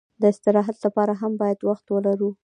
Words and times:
د 0.21 0.23
استراحت 0.33 0.77
لپاره 0.85 1.13
هم 1.21 1.31
باید 1.41 1.59
وخت 1.69 1.85
ولرو. 1.89 2.29